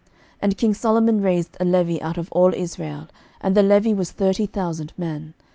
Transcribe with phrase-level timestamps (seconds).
[0.01, 0.09] 11:005:013
[0.41, 3.07] And king Solomon raised a levy out of all Israel;
[3.39, 5.35] and the levy was thirty thousand men.